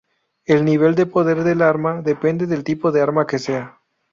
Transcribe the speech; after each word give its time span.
El 0.45 0.65
nivel 0.65 0.95
de 0.95 1.05
poder 1.05 1.43
del 1.43 1.61
arma 1.61 2.01
depende 2.01 2.47
del 2.47 2.63
tipo 2.63 2.91
del 2.91 3.03
arma 3.03 3.27
que 3.27 3.37
sea. 3.37 3.79